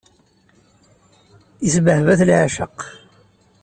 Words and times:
Isbehba-t 1.67 2.21
leεceq. 2.27 2.77